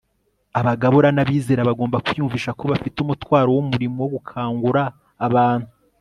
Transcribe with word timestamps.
abagabura 0.59 1.09
n'abizera 1.13 1.67
bagomba 1.69 2.01
kwiyumvisha 2.05 2.51
ko 2.57 2.63
bafite 2.71 2.97
umutwaro 2.99 3.49
w'umurimo 3.55 3.97
wo 4.01 4.09
gukangura 4.15 4.81
abantu 5.27 5.67